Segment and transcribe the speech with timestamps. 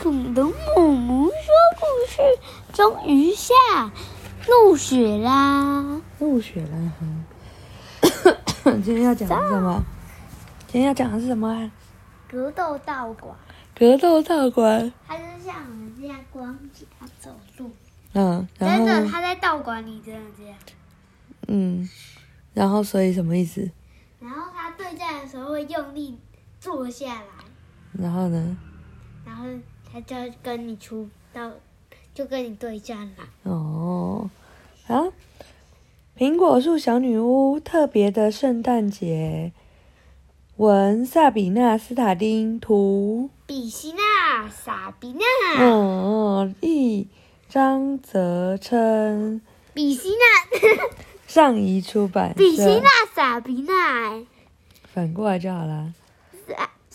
[0.00, 1.32] 恐龙母母说
[1.76, 2.22] 故事，
[2.72, 3.52] 终于下
[4.46, 6.00] 入雪啦！
[6.20, 8.32] 入雪啦哈。
[8.84, 9.84] 今天要讲的是什么？
[10.68, 11.68] 今天要讲的是什么啊？
[12.30, 13.34] 格斗道馆，
[13.74, 14.92] 格斗道馆。
[15.04, 16.86] 它就像我们这样光脚
[17.18, 17.72] 走路，
[18.12, 20.56] 嗯，然真的，他在道馆里真的这样。
[21.48, 21.88] 嗯，
[22.54, 23.68] 然后所以什么意思？
[24.20, 26.16] 然后他对战的时候会用力
[26.60, 27.44] 坐下来，
[27.92, 28.56] 然后呢？
[29.24, 29.44] 然后
[29.92, 31.50] 它就要跟你出到，
[32.14, 33.50] 就跟你对战了。
[33.50, 34.30] 哦，
[34.86, 35.08] 啊，
[36.16, 39.52] 苹果树小女巫特别的圣诞节，
[40.56, 45.24] 文萨比娜斯塔丁图，比希娜、萨比娜、
[45.58, 47.08] 嗯，一
[47.48, 49.40] 张泽琛，
[49.72, 50.14] 比希娜、
[51.26, 52.34] 上一出版社。
[52.34, 54.24] 比希娜、萨比娜、
[54.92, 55.94] 反过来就好啦。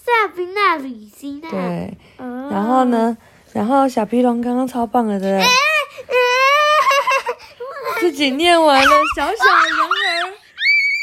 [0.05, 1.49] 萨萨比娜、比希娜。
[1.49, 2.83] 对，哦然后？
[2.85, 3.17] 呢？
[3.53, 5.47] 然后小皮龙刚刚超棒的，对不对？
[8.01, 9.39] 自己念完了，小小人儿，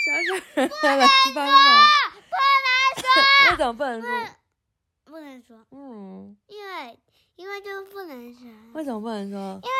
[0.04, 1.54] 小小人儿来帮忙。
[3.50, 4.08] 为什么不能说？
[5.06, 6.98] 不能说，嗯，因为
[7.36, 8.40] 因为就不能说，
[8.74, 9.60] 为什么不能说？
[9.62, 9.72] 因为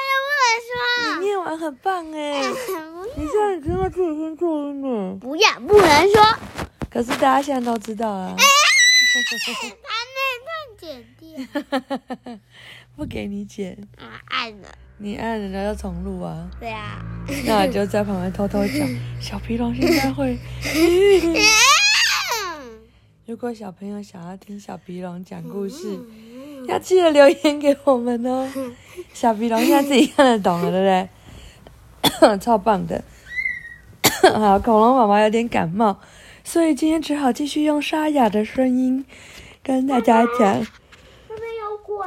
[0.65, 0.71] 就
[1.21, 3.07] 你念完很棒哎， 不能说。
[3.17, 5.17] 你现在知道自己先注音呢。
[5.21, 6.23] 不要，不能说。
[6.91, 8.35] 可是大家现在都知道啊，
[9.83, 12.39] 把那段剪掉。
[12.97, 14.69] 不给你剪，啊，按了。
[14.99, 16.51] 你按人家要重录啊。
[16.61, 17.03] 对啊。
[17.47, 18.89] 那我就在旁边偷偷讲，
[19.21, 20.39] 小皮龙现在会。
[23.27, 25.99] 如果小朋友想要听小皮龙讲故事，
[26.69, 28.51] 要记得留言给我们哦。
[29.15, 32.39] 小皮龙现在自己看得懂了，对不对？
[32.39, 33.03] 超棒的。
[34.35, 35.99] 好，恐龙妈妈有点感冒，
[36.45, 39.05] 所以今天只好继续用沙哑的声音
[39.63, 40.67] 跟大家讲。
[41.29, 42.07] 这边有鬼，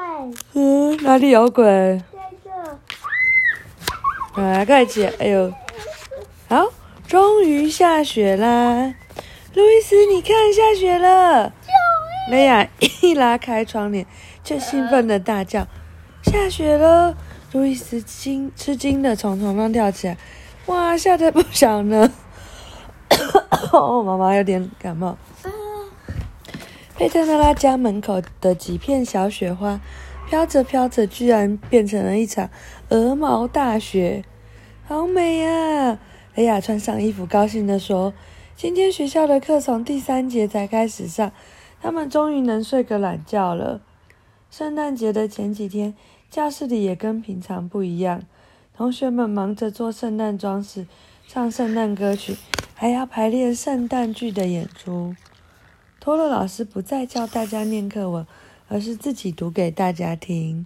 [0.53, 1.63] 嗯，哪里有鬼？
[2.11, 4.41] 在这。
[4.41, 5.05] 来，快起！
[5.19, 5.53] 哎呦，
[6.49, 6.67] 好，
[7.07, 8.93] 终于下雪啦！
[9.53, 11.53] 路易斯，你看下雪了！
[12.31, 12.67] 雷亚
[13.01, 14.05] 一拉开窗帘，
[14.43, 15.67] 就兴奋的大叫
[16.23, 17.15] ：“下雪了！”
[17.51, 20.17] 路易斯惊吃惊的从床上跳起来，
[20.65, 22.11] 哇，下得不小呢！
[23.71, 25.17] 哦，妈妈有点感冒。
[26.95, 29.79] 佩特纳拉家门口的几片小雪花，
[30.27, 32.49] 飘着飘着，居然变成了一场
[32.89, 34.23] 鹅毛大雪，
[34.85, 35.97] 好美呀！
[36.35, 38.13] 雷亚穿上衣服，高兴地说
[38.55, 41.31] ：“今天学校的课从第三节才开始上，
[41.81, 43.81] 他们终于能睡个懒觉了。”
[44.49, 45.95] 圣诞节的前几天，
[46.29, 48.21] 教室里也跟平常不一样，
[48.75, 50.85] 同学们忙着做圣诞装饰、
[51.27, 52.35] 唱圣诞歌曲，
[52.75, 55.15] 还要排练圣诞剧的演出。
[55.99, 58.25] 托洛老师不再教大家念课文，
[58.67, 60.65] 而是自己读给大家听。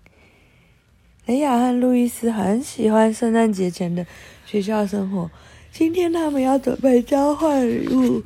[1.25, 4.05] 雷亚和路易斯很喜欢圣诞节前的
[4.45, 5.29] 学校生活。
[5.71, 8.23] 今天他们要准备交换礼物。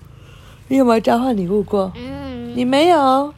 [0.68, 1.92] 你有没有交换礼物过？
[1.96, 3.34] 嗯，你没有，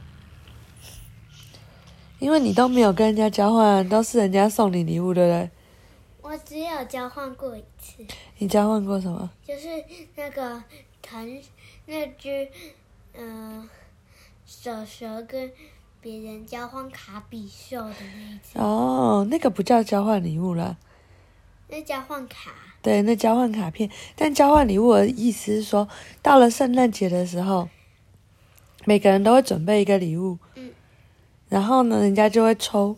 [2.20, 5.50] 因为你都没有跟人家交换，都是人家送你礼物，对不对？
[6.22, 7.64] 我只有交换过一
[7.96, 8.06] 次，
[8.38, 9.30] 你交换过什么？
[9.46, 9.68] 就是
[10.16, 10.64] 那个
[11.02, 11.42] 藤
[11.86, 12.48] 那只
[13.16, 13.70] 嗯、
[14.46, 15.52] 蛇蛇跟
[16.02, 20.78] 别人交换卡比兽的那一次，哦，那个不叫交换礼物了。
[21.70, 22.52] 那交换卡。
[22.82, 25.88] 对，那交换卡片，但交换礼物的意思是说，
[26.22, 27.70] 到了圣诞节的时候，
[28.84, 30.72] 每个人都会准备一个礼物，嗯，
[31.48, 32.98] 然后呢，人家就会抽，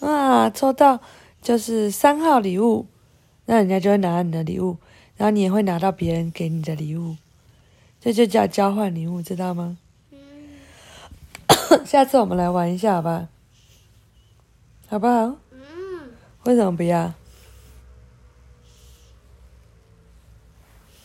[0.00, 1.00] 啊，抽到
[1.42, 2.86] 就是三号礼物，
[3.50, 4.76] 那人家就会拿你的礼物，
[5.16, 7.16] 然后你也会拿到别人给你的礼物，
[7.98, 9.78] 这就叫交换礼物，知道吗？
[10.12, 10.20] 嗯
[11.86, 13.28] 下次我们来玩一下，好吧？
[14.90, 15.36] 好不好？
[15.50, 16.10] 嗯，
[16.44, 17.14] 为什么不要？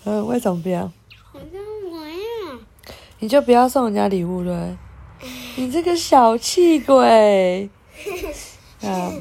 [0.03, 0.91] 嗯，为什么不要？
[1.31, 1.61] 好像
[1.93, 2.59] 我呀。
[3.19, 4.77] 你就不要送人家礼物了，
[5.55, 7.69] 你这个小气鬼！
[8.83, 9.13] 啊，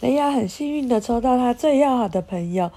[0.00, 2.70] 雷亚很幸运的抽到他最要好的朋友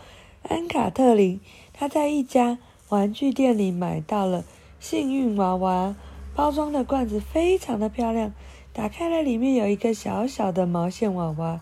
[0.48, 1.42] 安卡特林，
[1.74, 2.58] 他在一家
[2.88, 4.46] 玩具店里买到了
[4.80, 5.96] 幸运娃娃，
[6.34, 8.34] 包装的罐子非常的漂亮，
[8.72, 11.60] 打开了里面有一个小小的毛线娃娃，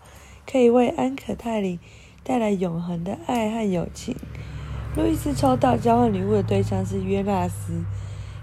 [0.48, 1.80] 可以为安可泰林
[2.22, 4.14] 带来永恒的爱和友情。
[4.96, 7.84] 路易斯抽到交换礼物的对象是约纳斯。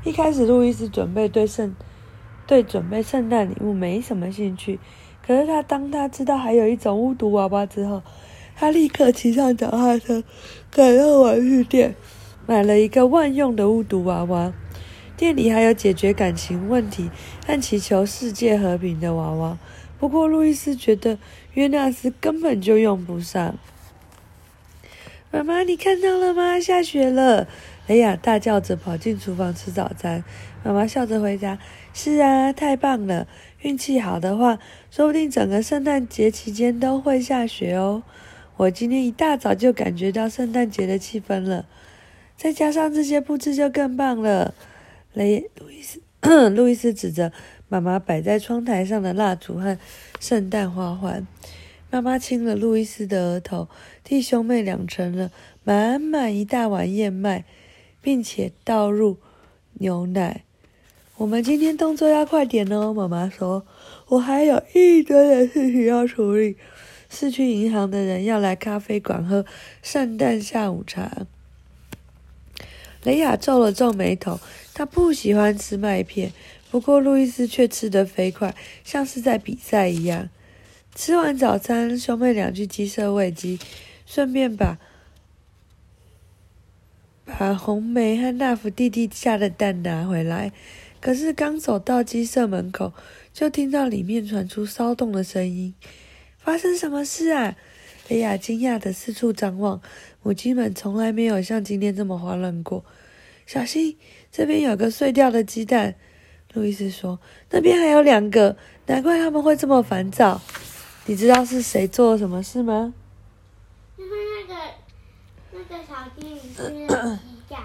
[0.03, 1.73] 一开始，路易斯准备对圣
[2.45, 4.79] 对准备圣诞礼物没什么兴趣，
[5.25, 8.03] 可是他当他知道还有一种巫毒娃娃之后，
[8.55, 10.23] 他立刻骑上脚踏车，
[10.69, 11.95] 赶到玩具店，
[12.45, 14.53] 买了一个万用的巫毒娃娃。
[15.17, 17.09] 店里还有解决感情问题
[17.47, 19.57] 和祈求世界和平的娃娃。
[19.97, 21.17] 不过，路易斯觉得
[21.53, 23.55] 约纳斯根本就用不上。
[25.31, 26.59] 妈妈，你看到了吗？
[26.59, 27.47] 下雪了！
[27.87, 30.23] 雷亚大叫着跑进厨房吃早餐。
[30.63, 31.59] 妈妈笑着回答
[31.93, 33.27] ：“是啊，太棒了！
[33.61, 34.57] 运气好的话，
[34.89, 38.01] 说不定整个圣诞节期间都会下雪哦。
[38.57, 41.67] 我今天一大早就感觉到圣诞节的气氛了，
[42.35, 44.53] 再加上这些布置就更棒了。”
[45.13, 46.01] 雷路易斯
[46.49, 47.31] 路易斯指着
[47.69, 49.77] 妈妈摆在窗台上的蜡烛和
[50.19, 51.25] 圣诞花环。
[51.91, 53.69] 妈妈亲了路易斯的额头，
[54.03, 55.31] 替兄妹俩盛了
[55.63, 57.45] 满满一大碗燕麦，
[58.05, 59.17] 并且倒入
[59.79, 60.43] 牛奶。
[61.17, 63.65] 我们今天动作要快点哦，妈妈说。
[64.09, 66.55] 我还有一堆的事情要处理。
[67.09, 69.43] 是去银行的人要来咖啡馆喝
[69.81, 71.25] 圣诞下午茶。
[73.03, 74.39] 雷亚皱了皱眉头，
[74.75, 76.31] 他不喜欢吃麦片，
[76.69, 78.53] 不过路易斯却吃得飞快，
[78.83, 80.29] 像是在比赛一样。
[80.93, 83.57] 吃完早餐，兄妹俩去鸡舍喂鸡，
[84.05, 84.77] 顺便把
[87.25, 90.51] 把红梅和那福弟弟下的蛋拿回来。
[91.01, 92.93] 可是刚走到鸡舍门口，
[93.33, 95.73] 就听到里面传出骚动的声音。
[96.37, 97.55] 发生什么事啊？
[98.07, 99.81] 雷亚惊讶的四处张望。
[100.21, 102.85] 母鸡们从来没有像今天这么慌乱过。
[103.45, 103.97] 小心，
[104.31, 105.95] 这边有个碎掉的鸡蛋。
[106.53, 107.19] 路易斯说
[107.51, 108.55] ：“那边还有两个，
[108.85, 110.41] 难怪他们会这么烦躁。”
[111.05, 112.93] 你知道是谁做了什么事吗？
[115.69, 117.19] 小精灵吃鸡蛋。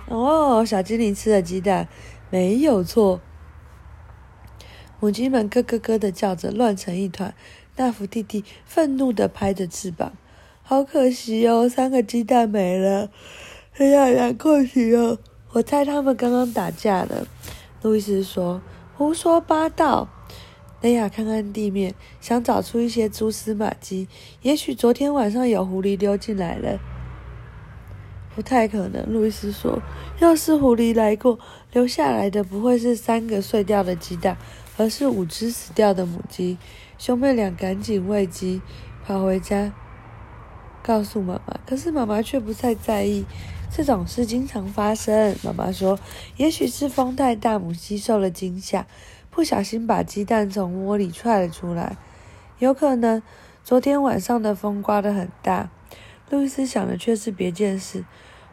[0.08, 1.88] 哦，小精灵吃了鸡蛋，
[2.30, 3.20] 没有错。
[5.00, 7.34] 母鸡们咯咯咯的叫着，乱成一团。
[7.74, 10.12] 大福弟弟愤怒的拍着翅膀，
[10.62, 13.10] 好可惜哦，三个鸡蛋没了。
[13.76, 15.18] 哎呀，难可惜哦！
[15.52, 17.26] 我猜他们刚刚打架了。
[17.82, 18.60] 路易斯说
[18.96, 20.08] ：“胡说八道。”
[20.82, 24.08] 雷亚看看地面，想找出一些蛛丝马迹。
[24.42, 26.78] 也许昨天晚上有狐狸溜进来了。
[28.34, 29.80] 不太可能，路易斯说。
[30.18, 31.38] 要是狐狸来过，
[31.72, 34.36] 留下来的不会是三个碎掉的鸡蛋，
[34.76, 36.56] 而是五只死掉的母鸡。
[36.96, 38.62] 兄妹俩赶紧喂鸡，
[39.04, 39.72] 跑回家
[40.82, 41.58] 告诉妈妈。
[41.66, 43.24] 可是妈妈却不太在意。
[43.72, 45.36] 这种事经常发生。
[45.42, 45.98] 妈妈说
[46.36, 48.86] ：“也许是风太大，母鸡受了惊吓。”
[49.30, 51.96] 不小心把鸡蛋从窝里踹了出来，
[52.58, 53.22] 有可能
[53.62, 55.70] 昨天晚上的风刮得很大。
[56.30, 58.04] 路易斯想的却是别件事。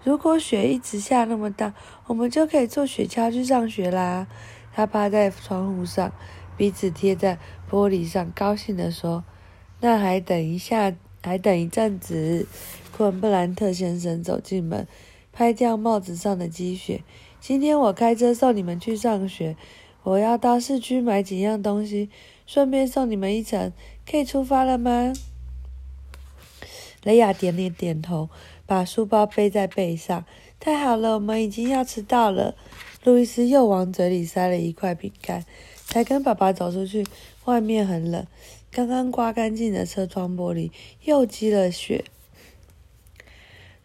[0.04, 1.74] 如果雪一直下那么大，
[2.08, 4.28] 我们就可以坐雪橇去上学啦。
[4.74, 6.12] 他趴在窗户上，
[6.56, 7.38] 鼻子贴在
[7.70, 9.24] 玻璃上，高兴地说
[9.82, 10.94] ：“那还等一下，
[11.24, 12.48] 还等一阵子。”
[12.96, 14.88] 昆布兰特先生走进门，
[15.32, 17.04] 拍掉帽子上的积雪。
[17.40, 19.56] 今天我开车送你们去上学。
[20.04, 22.10] 我要到市区买几样东西，
[22.46, 23.74] 顺便送你们一程，
[24.10, 25.14] 可以出发了吗？
[27.08, 28.30] 雷亚点点点头，
[28.66, 30.26] 把书包背在背上。
[30.60, 32.54] 太好了，我们已经要迟到了。
[33.06, 35.46] 路易斯又往嘴里塞了一块饼干，
[35.86, 37.06] 才跟爸爸走出去。
[37.46, 38.28] 外面很冷，
[38.70, 40.70] 刚刚刮干净的车窗玻璃
[41.06, 42.04] 又积了雪。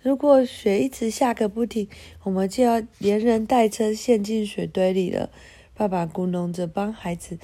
[0.00, 1.86] 如果雪一直下个不停，
[2.24, 5.30] 我们就要连人带车陷进雪堆里了。
[5.74, 7.38] 爸爸咕哝着帮孩子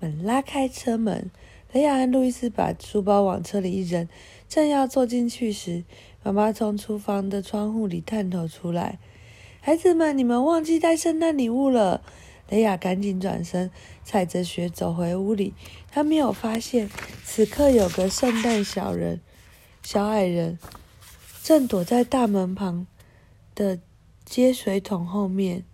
[0.00, 1.30] 们拉开车门。
[1.72, 4.08] 雷亚和路易斯把书包往车里一扔，
[4.48, 5.84] 正要坐进去时，
[6.22, 8.98] 妈妈从厨房的窗户里探头出来
[9.60, 12.02] ：“孩子们，你们忘记带圣诞礼物了！”
[12.50, 13.70] 雷亚赶紧转身，
[14.04, 15.54] 踩着雪走回屋里。
[15.90, 16.90] 他没有发现，
[17.24, 19.20] 此刻有个圣诞小人、
[19.82, 20.58] 小矮人
[21.42, 22.86] 正躲在大门旁
[23.54, 23.80] 的
[24.26, 25.64] 接水桶后面。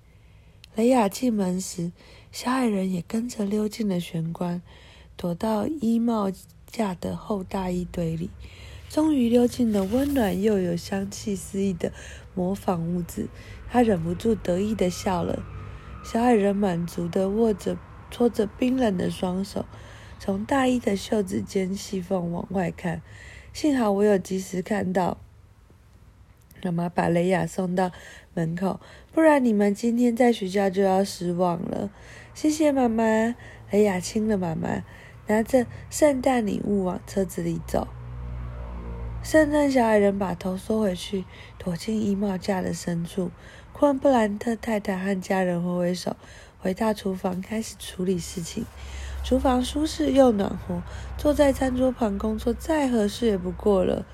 [0.76, 1.90] 雷亚进门时，
[2.30, 4.62] 小矮人也跟着溜进了玄关，
[5.16, 6.30] 躲到衣帽
[6.70, 8.30] 架的厚大衣堆里，
[8.88, 11.92] 终于溜进了温暖又有香气四溢的
[12.34, 13.28] 模仿屋子。
[13.68, 15.42] 他忍不住得意的笑了。
[16.02, 17.76] 小矮人满足的握着、
[18.10, 19.66] 搓着冰冷的双手，
[20.18, 23.02] 从大衣的袖子间细缝往外看。
[23.52, 25.18] 幸好我有及时看到。
[26.62, 27.90] 妈妈把雷亚送到
[28.34, 28.80] 门口，
[29.12, 31.90] 不然你们今天在学校就要失望了。
[32.34, 33.34] 谢谢妈妈，
[33.70, 34.84] 雷亚亲了妈妈，
[35.30, 37.87] 拿着圣诞礼物往车子里走。
[39.22, 41.25] 圣诞小矮人把头缩回去，
[41.56, 43.30] 躲进衣帽架的深处。
[43.72, 46.16] 昆布兰特太太和家人挥挥手，
[46.58, 48.66] 回到厨房开始处理事情。
[49.22, 50.82] 厨房舒适又暖和，
[51.16, 54.04] 坐在餐桌旁工作再合适也不过了。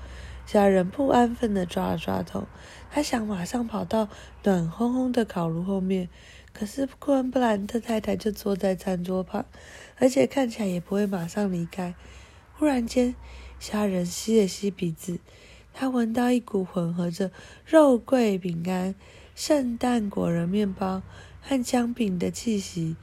[0.45, 2.43] 小矮人不安分地抓了抓头，
[2.91, 4.07] 他想马上跑到
[4.43, 6.09] 暖烘烘的烤炉后面，
[6.57, 9.45] 可是昆布兰特太太就坐在餐桌旁，
[9.99, 11.93] 而且看起来也不会马上离开。
[12.53, 13.13] 忽然间，
[13.59, 15.19] 虾仁吸了吸鼻子，
[15.71, 17.29] 他闻到一股混合着
[17.63, 18.95] 肉桂饼干、
[19.35, 21.03] 圣诞果仁面包
[21.43, 22.95] 和姜饼的气息。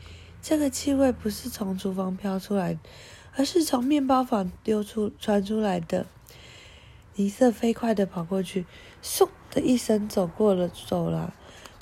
[0.43, 2.77] 这个气味不是从厨房飘出来，
[3.37, 6.07] 而是从面包房丢出传出来的。
[7.15, 8.67] 尼瑟飞快地跑过去，
[9.01, 11.33] 嗖的一声走过了走廊。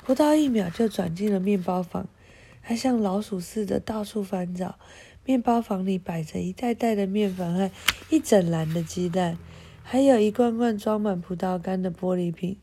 [0.05, 2.07] 不到一秒就转进了面包房，
[2.61, 4.77] 他像老鼠似的到处翻找。
[5.25, 7.71] 面包房里摆着一袋袋的面粉和
[8.09, 9.37] 一整篮的鸡蛋，
[9.81, 12.57] 还有一罐罐装满葡萄干的玻璃瓶。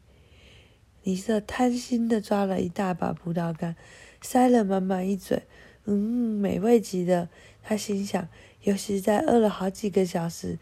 [1.04, 3.74] 尼瑟贪心的抓了一大把葡萄干，
[4.20, 5.44] 塞了满满一嘴，
[5.86, 5.94] 嗯，
[6.38, 7.30] 美味极了。
[7.62, 8.28] 他心想，
[8.64, 10.58] 尤其在饿了好几个小时，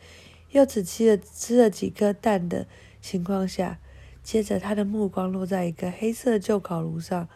[0.52, 2.68] 又只吃了吃了几颗蛋的
[3.00, 3.80] 情况下。
[4.30, 7.30] 接着，他的目光落在一个黑色旧烤炉上，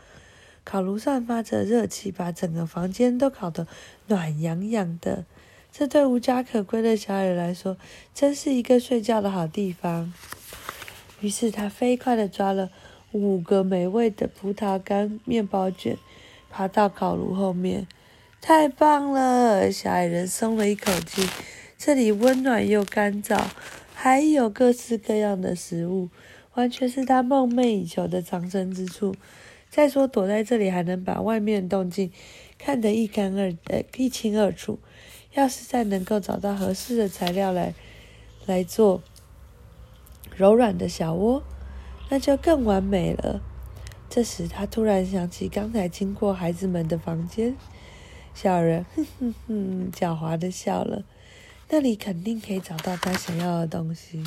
[0.63, 3.67] 烤炉散发着热气，把整个房间都烤得
[4.09, 5.25] 暖洋洋的。
[5.73, 7.79] 这对无家可归的小矮人来说，
[8.15, 10.13] 真是一个睡觉的好地方。
[11.23, 12.69] 于是，他飞快地抓了
[13.13, 15.97] 五个美味的葡萄干面包卷，
[16.51, 17.89] 爬到烤炉后面。
[18.43, 19.73] 太棒了！
[19.73, 21.27] 小矮人松了一口气，
[21.79, 23.43] 这里温暖又干燥，
[23.95, 26.11] 还有各式各样的食物。
[26.55, 29.15] 完全是他梦寐以求的藏身之处。
[29.71, 32.11] 再说，躲在这里还能把外面的动静
[32.59, 34.79] 看得一干二呃一清二楚。
[35.33, 37.73] 要是再能够找到合适的材料来
[38.45, 39.03] 来做
[40.37, 41.43] 柔软的小窝，
[42.11, 43.41] 那就更完美了。
[44.11, 47.57] 这时，他突然想起刚才经过孩子们的房间，
[48.35, 51.03] 小人哼哼哼狡猾的笑了。
[51.71, 54.23] 那里肯定可以找到他想要的东西。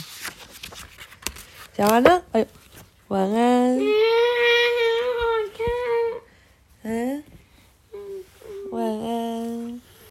[1.77, 2.47] 讲完了，哎呦，
[3.09, 3.77] 晚安。
[3.77, 3.83] 嗯，
[5.19, 5.23] 好
[5.57, 5.65] 看。
[6.83, 7.23] 嗯，
[8.71, 9.24] 晚安。